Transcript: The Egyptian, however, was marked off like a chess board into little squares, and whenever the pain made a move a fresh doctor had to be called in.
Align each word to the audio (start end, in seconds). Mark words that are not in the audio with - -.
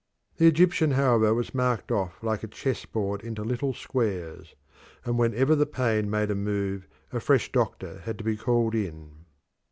The 0.37 0.47
Egyptian, 0.47 0.89
however, 0.93 1.31
was 1.31 1.53
marked 1.53 1.91
off 1.91 2.23
like 2.23 2.41
a 2.43 2.47
chess 2.47 2.85
board 2.87 3.21
into 3.21 3.43
little 3.43 3.71
squares, 3.71 4.55
and 5.05 5.15
whenever 5.19 5.53
the 5.55 5.67
pain 5.67 6.09
made 6.09 6.31
a 6.31 6.35
move 6.35 6.87
a 7.13 7.19
fresh 7.19 7.51
doctor 7.51 7.99
had 7.99 8.17
to 8.17 8.23
be 8.23 8.35
called 8.35 8.73
in. 8.73 9.25